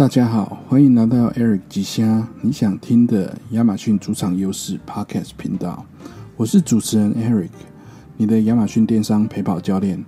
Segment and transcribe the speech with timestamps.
[0.00, 5.84] 大家好，欢迎来到 Eric 吉虾你想听的亚马逊主场优势 Podcast 频道。
[6.38, 7.50] 我是主持人 Eric，
[8.16, 10.02] 你的亚马逊电商陪跑教练，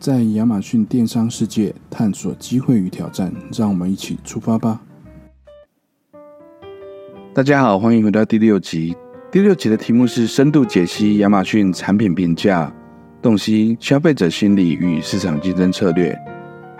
[0.00, 4.80] 在亚马逊电商世界探索机会与挑战，让我们一起出发吧。
[7.32, 8.96] 大家好，欢迎回到第六集。
[9.30, 12.74] 第六集的题目是深度解析亚马逊产品评价、
[13.22, 16.12] 洞悉消费者心理与市场竞争策略。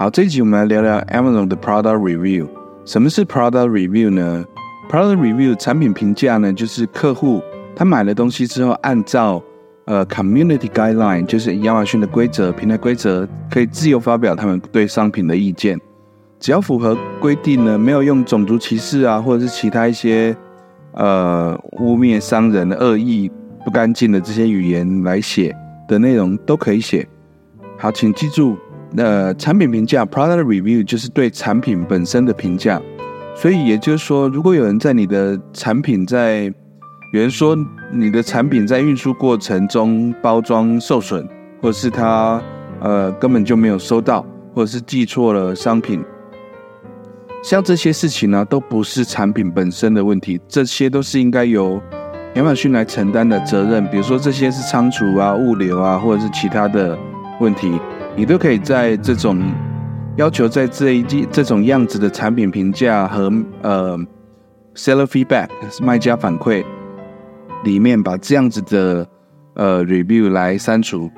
[0.00, 2.48] 好，这一集我们来聊聊 Amazon 的 Product Review。
[2.86, 4.42] 什么是 Product Review 呢
[4.90, 7.42] ？Product Review 产品评价呢，就是客户
[7.76, 9.42] 他买了东西之后，按照
[9.84, 15.78] 呃 Community Guideline，就是亚马逊的规则、平台规则，可以自由发表他们对商品的意见。
[16.38, 20.34] 只要符合规定呢，没有用种族歧视啊，或者是其他一些
[20.92, 23.30] 呃污蔑商人的恶意、
[23.66, 25.54] 不干净的这些语言来写
[25.86, 27.06] 的内容都可以写。
[27.76, 28.56] 好，请记住。
[28.92, 32.80] 那产品评价 （product review） 就是对产品本身的评价，
[33.36, 36.52] 所以也就是说，如果有人在你的产品在，
[37.12, 37.56] 有人说
[37.92, 41.24] 你的产品在运输过程中包装受损，
[41.62, 42.42] 或者是他
[42.80, 46.04] 呃根本就没有收到，或者是寄错了商品，
[47.42, 51.80] 像这些事情呢，都不是产品本身的问题，这些都是应该由
[52.34, 53.86] 亚马逊来承担的责任。
[53.88, 56.98] 比如说这些是仓储啊、物流啊，或者是其他的
[57.38, 57.72] 问题。
[58.16, 59.40] 你都可以在这种
[60.16, 63.98] 要求在这一季这种样子的产品评价和呃
[64.74, 65.48] seller feedback
[65.82, 66.64] 卖家反馈
[67.64, 69.06] 里面把这样子的
[69.54, 71.10] 呃 review 来删除。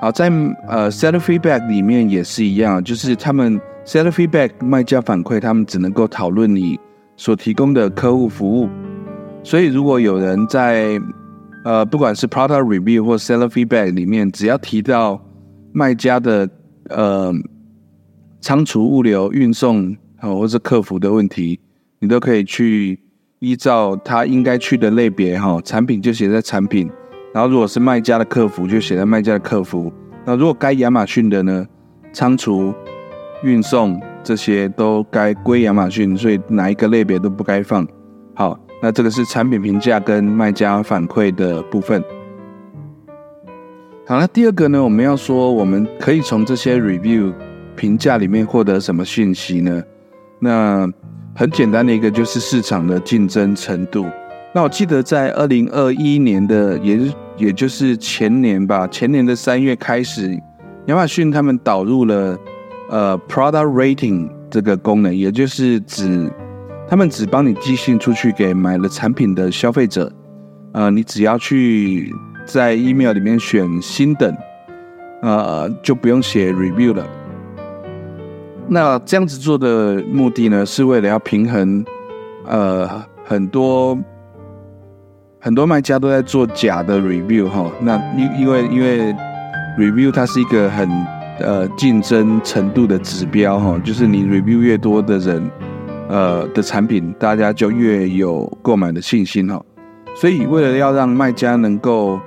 [0.00, 0.26] 好，在
[0.68, 6.78] 呃 seller feedback 里面也是一样，就是他们 seller feedback 卖家反馈，他们只能够讨论你
[7.16, 8.68] 所提供的客户服务。
[9.42, 11.00] 所以如果有人在
[11.64, 15.20] 呃不管是 product review 或 seller feedback 里面，只要提到
[15.74, 16.48] 卖家的
[16.88, 17.34] 呃
[18.40, 21.58] 仓储、物流、运送，哦，或是客服的问题，
[21.98, 23.00] 你都可以去
[23.40, 26.88] 依照他应该去的类别，哈，产品就写在产品，
[27.34, 29.92] 然后如果是卖家的客服，就写在卖家的客服。
[30.24, 31.66] 那如果该亚马逊的呢，
[32.12, 32.72] 仓储、
[33.42, 37.84] 运送这些都该归亚马逊，所以哪一个类别都不该放。
[38.34, 42.02] 好，那这个是产品评价跟卖家反馈的部分。
[44.06, 47.32] 好了，第二个呢，我们要说，我们可以从这些 review
[47.74, 49.82] 评价里面获得什么讯息呢？
[50.38, 50.86] 那
[51.34, 54.04] 很简单的一个就是市场的竞争程度。
[54.54, 57.00] 那我记得在二零二一年的，也
[57.38, 60.38] 也就是前年吧，前年的三月开始，
[60.88, 62.38] 亚马逊他们导入了
[62.90, 66.30] 呃 product rating 这个功能，也就是指
[66.86, 70.12] 他们只帮你寄信出去给买了产品的消费者，
[70.74, 72.12] 呃，你只要去。
[72.44, 74.36] 在 email 里面选新等，
[75.22, 77.06] 呃，就不用写 review 了。
[78.66, 81.84] 那这样子做的目的呢，是为了要平衡，
[82.46, 82.88] 呃，
[83.24, 83.98] 很多
[85.40, 87.70] 很多卖家都在做假的 review 哈。
[87.80, 89.14] 那因因为因为
[89.78, 90.88] review 它是一个很
[91.40, 95.50] 呃竞争程度的指标哈，就是你 review 越多的人，
[96.08, 99.62] 呃的产品，大家就越有购买的信心哈。
[100.16, 102.18] 所以为了要让卖家能够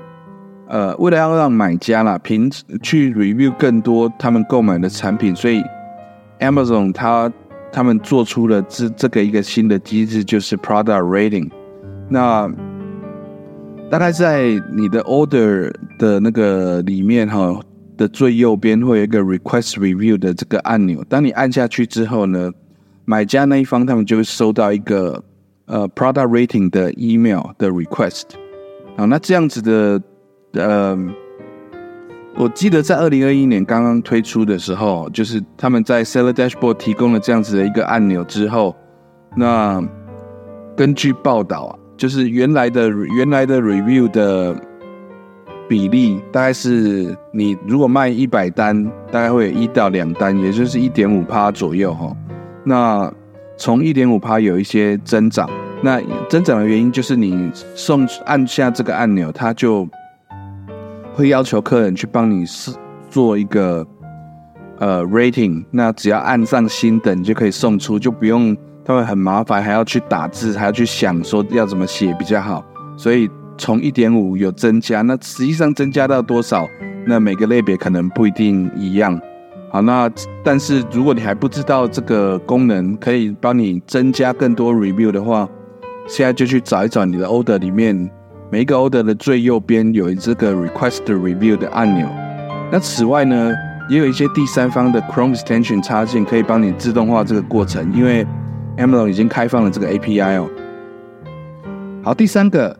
[0.69, 2.51] 呃，为了要让买家啦，平
[2.83, 5.63] 去 review 更多他们购买的产品，所以
[6.39, 7.31] Amazon 它
[7.71, 11.49] 他们做出了这这个一个新的机制，就是 Product Rating。
[12.09, 12.51] 那
[13.89, 17.61] 大概在你的 Order 的那个里面哈
[17.95, 22.51] 的最右边会有一个 Request Review 的这个按钮，当你按下去之后呢，
[23.05, 25.23] 买家那一方他们就会收到一个
[25.67, 28.23] 呃 Product Rating 的 email 的 request。
[28.97, 30.01] 好，那这样子的。
[30.57, 30.97] 呃，
[32.35, 38.75] 我记得在二零二一年刚刚推出的时候，就是他们在 Seller Dashboard 提供了这样子的一个按钮之后，
[39.35, 39.83] 那
[40.75, 44.55] 根据报道啊，就是原来的原来的 Review 的
[45.67, 52.15] 比例大概是你如果卖一百单，大概会有一到两单，也就是一点五趴左右哈。
[52.63, 53.11] 那
[53.57, 55.49] 从一点五趴有一些增长，
[55.81, 55.99] 那
[56.29, 59.87] 增长的原因就是你送按下这个按钮，它就
[61.17, 62.71] 会要求客人去帮你是
[63.09, 63.83] 做一个
[64.77, 68.55] 呃 rating，那只要按上新等就可以送出，就不用
[68.85, 72.63] 他会很麻烦，还要去打字，还要去想说要怎么写比较好。
[72.95, 73.27] 所以
[73.57, 76.67] 从一点五有增加，那实际上增加到多少？
[77.07, 79.19] 那每个类别可能不一定一样。
[79.71, 80.07] 好，那
[80.43, 85.49] 但是如果你还不知道这个功能可以帮你增加更多 review 的话，
[86.07, 88.07] 现在就去找一找你的 order 里面。
[88.49, 92.07] 每一个 order 的最右边有一这个 request review 的按钮。
[92.71, 93.53] 那此外呢，
[93.89, 98.25] 也有一些第三方的 Chrome extension 插件可以帮你自动化这个过程，因为
[98.77, 100.49] Amazon 已经开放了这个 API 哦。
[102.03, 102.77] 好，第三个，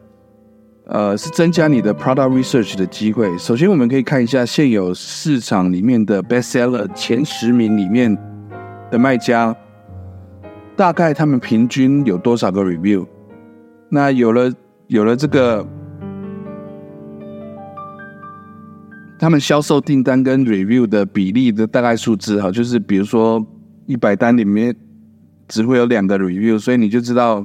[0.85, 3.37] 呃，是增加你的 product research 的机会。
[3.37, 8.17] 首先，我们可以看一下现有市场里面的 bestseller 前十名里面
[8.89, 9.53] 的卖家，
[10.77, 13.05] 大概他们平均有多少个 review？
[13.89, 14.49] 那有了
[14.87, 15.65] 有了这个。
[19.19, 23.43] 他们销售订单跟 review 的比例的大概数字哈，就是比如说
[23.87, 24.75] 一百单里面
[25.47, 27.43] 只会有两个 review，所以你就知道，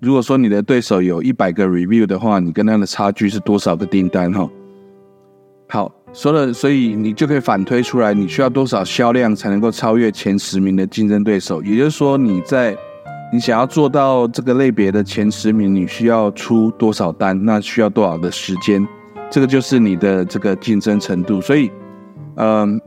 [0.00, 4.48] 如果说你的对手有一百个 review 的话，你跟他的差距是多少个订单哈。
[5.68, 11.62] 好，说了，所以你就可以反推出来，你需要多少销量才能够超越前十名的竞争对手？
[11.62, 12.74] 也就是说，你在
[13.32, 17.44] 你想要做到这个类别的前十名，你需要出多少单？
[17.44, 18.86] 那需要多少的时间？
[19.30, 21.70] 这个就是你的这个竞争程度，所以，
[22.34, 22.80] 嗯，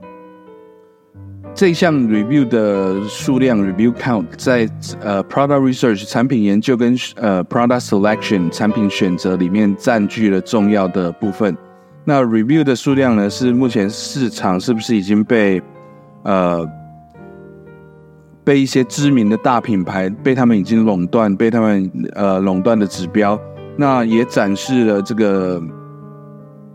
[1.55, 4.69] 这项 review 的数量 review count 在
[4.99, 11.55] 呃 product research 产品研究跟呃 product selection 产品选择里面占据了重要的部分。
[12.03, 15.61] 那 review 的数量呢，是目前市场是不是已经被
[16.23, 16.67] 呃
[18.43, 23.39] 被一些知名的大品牌被他们已经垄断，被他们呃垄断的指标？
[23.77, 25.61] 那也展示了这个。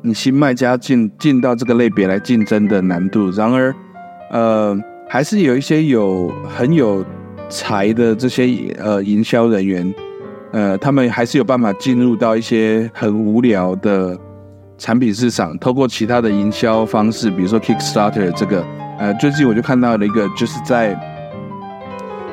[0.01, 3.75] 你新卖家进进到这个类别来竞争的难度，然而，
[4.31, 4.79] 呃，
[5.09, 7.05] 还是有一些有很有
[7.49, 8.47] 才的这些
[8.79, 9.93] 呃营销人员，
[10.53, 14.17] 呃，他们还是有办法进入到一些很无聊的
[14.79, 18.65] 产品市场，透过其他的营销方式，比如说 Kickstarter 这个，
[19.01, 20.97] 呃，最近我就看到了一个，就是在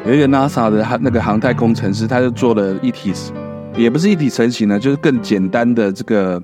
[0.05, 3.11] 有一个 NASA 的那个航太工程师，他就做了一体，
[3.75, 6.41] 也不是一体成型呢，就是更简单的这个。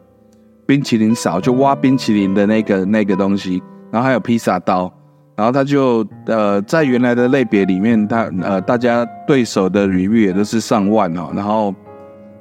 [0.67, 3.61] 冰淇淋勺就挖冰淇淋的那个那个东西，
[3.91, 4.89] 然后还有披萨刀，
[5.35, 11.75] 然后他就呃在原来的类别里面，他呃大家对手的 review 也都是上万哦，然后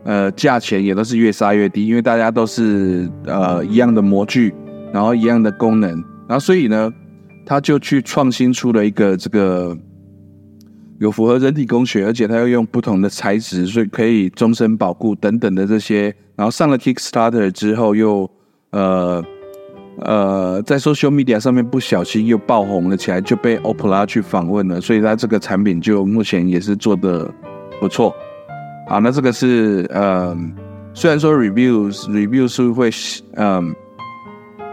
[0.05, 4.55] 呃价钱也都是越杀越低，因为大家都是呃一样的模具，
[4.93, 5.91] 然后一样的功能，
[6.29, 6.93] 然后所以呢，
[7.45, 9.77] 他就去创新出了一个这个
[11.01, 16.15] 有符合人体工学，而且他要用不同的材质，所以可以终身保固等等的这些。
[16.37, 18.31] 然后上了 Kickstarter 之后，又
[18.73, 19.25] 呃
[20.01, 27.33] 呃在 Social Media 上面不小心又爆红了起来，就被 Opera 去访问了，所以它这个产品就目前也是做的
[27.81, 28.15] 不错。
[28.87, 30.37] 好，那这个是呃
[30.93, 32.91] 虽然说 Reviews Review 是会
[33.37, 33.75] 嗯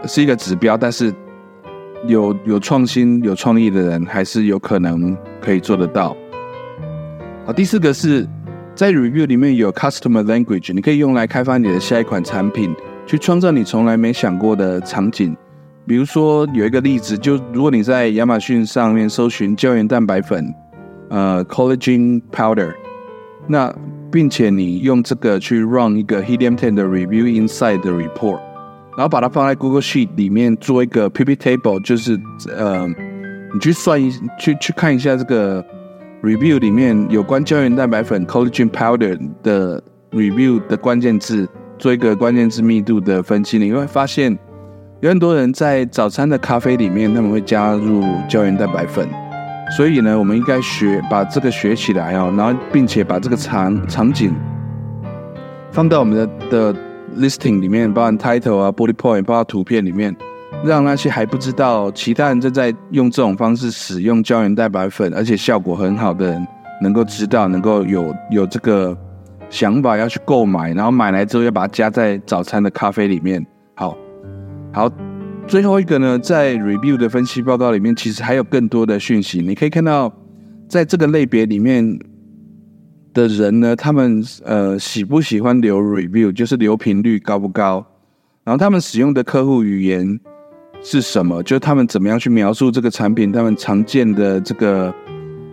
[0.06, 1.10] 是一个指标，但是
[2.06, 6.16] 有有创新有创意的人还是有可能可以做得到。
[7.44, 8.26] 好，第四个是。
[8.74, 12.72] 在 review 里面有 customer language，你可以用来开发你的下一款产品，
[13.04, 15.36] 去创造你从来没想过的场景。
[15.84, 20.54] 比如说有一个例子，就如果你在亚马逊上面搜寻胶原蛋白粉，
[21.10, 22.72] 呃，collagen powder，
[23.48, 23.74] 那
[24.12, 28.38] 并且你用这个去 run 一个 helium ten 的 review inside 的 report，
[28.98, 32.18] 然后把它放在 Google Sheet 里面做一个 p p table，就是
[32.56, 32.84] 呃，
[33.54, 34.10] 你去算一
[34.40, 35.64] 去去看一下这个。
[36.20, 39.80] review 里面有关胶原蛋白粉 collagen powder 的
[40.10, 41.48] review 的关键字，
[41.78, 44.36] 做一个关键字密度的分析，你会发现
[44.98, 49.08] 有很多人在早餐的咖啡里面他们会加入胶原蛋白粉，
[49.76, 54.34] 所以呢，我们应该学把这个学起来哦，然后并且把这个场场景
[55.70, 56.76] 放到我们的的
[57.16, 60.14] listing 里面，包含 title 啊 bullet point，包括图片里面。
[60.64, 66.48] 让那些还不知道其他人正在用这种方式使用胶原蛋白粉，而且效果很好的人，
[66.82, 68.96] 能够知道，能够有有这个
[69.50, 73.46] 想法要去购买，然后买来之后要把它加在早餐的咖啡里面。
[73.76, 73.96] 好，
[74.72, 74.90] 好，
[75.46, 79.40] 最后一个呢，在 review 的分析报告里面，其实还有更多的讯息。
[79.40, 80.12] 你可以看到，
[80.66, 81.96] 在这个类别里面
[83.18, 87.84] 的人呢，他们呃喜不喜欢留 review，就是留频率高不高，
[88.44, 90.20] 然后他们使用的客户语言。
[90.80, 91.42] 是什么？
[91.42, 93.32] 就是他们怎么样去描述这个产品？
[93.32, 94.94] 他们常见的这个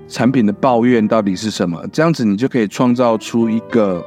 [0.08, 1.84] 产品的抱怨到底是什么？
[1.92, 4.06] 这样子你就可以创造出一个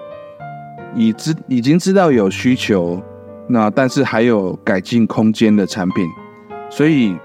[0.95, 3.03] 已知已经知道有需求，
[3.49, 6.07] 那但是还有改进空间的产品。
[6.71, 7.17] 所以，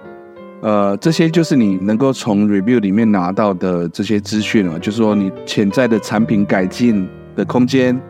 [0.64, 4.80] 呃，这些就是你能够从 review 里面拿到的这些资讯了。
[4.80, 8.02] 就是说，你潜在的产品改进的空间，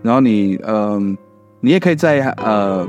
[0.00, 1.14] 然后你，嗯，
[1.60, 2.88] 你也可以在呃。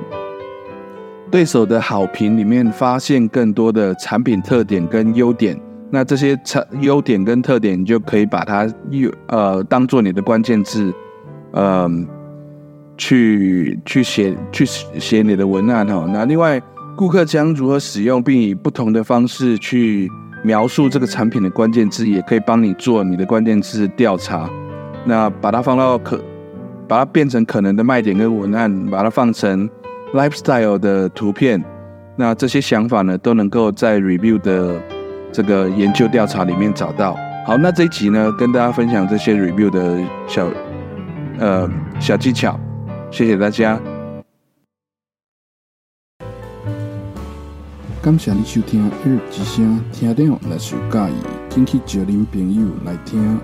[1.32, 5.56] 对手的好评里面发现更多的产品特点跟优点，
[5.92, 10.92] 那这些产优点跟特点，你就可以把它用呃当做你的关键字，
[11.52, 12.08] 嗯，
[12.98, 16.10] 去去写去写你的文案哈。
[16.12, 16.60] 那另外
[17.00, 20.12] 顾客将如何使用，并以不同的方式去
[20.44, 24.50] 描述这个产品的关键字，也可以帮你做你的关键字调查。
[25.06, 26.20] 那把它放到可，
[26.90, 29.70] 把它变成可能的卖点跟文案，把它放成
[30.14, 31.64] lifestyle 的图片。
[32.18, 34.76] 那这些想法呢，都能够在 review 的
[35.32, 37.16] 这个研究调查里面找到。
[37.46, 40.50] 好，那这一集呢，跟大家分享这些 review 的小
[41.40, 42.60] 呃小技巧，
[43.10, 43.80] 谢谢大家。
[48.10, 51.14] 感谢你收听《日之声》，听了若是有介意，
[51.48, 53.40] 请去招恁朋友来听。